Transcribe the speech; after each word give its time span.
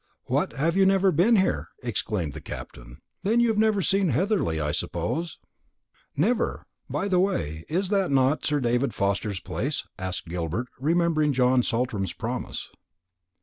"What, 0.23 0.53
have 0.53 0.75
you 0.75 0.83
never 0.87 1.11
been 1.11 1.35
here?" 1.35 1.67
exclaimed 1.83 2.33
the 2.33 2.41
Captain; 2.41 3.03
"then 3.21 3.39
you 3.39 3.49
have 3.49 3.57
never 3.59 3.83
seen 3.83 4.09
Heatherly, 4.09 4.59
I 4.59 4.71
suppose?" 4.71 5.37
"Never. 6.17 6.65
By 6.89 7.07
the 7.07 7.19
way, 7.19 7.65
is 7.69 7.91
not 7.91 8.09
that 8.09 8.43
Sir 8.43 8.59
David 8.59 8.95
Forster's 8.95 9.39
place?" 9.41 9.85
asked 9.99 10.25
Gilbert, 10.25 10.69
remembering 10.79 11.33
John 11.33 11.61
Saltram's 11.61 12.13
promise. 12.13 12.71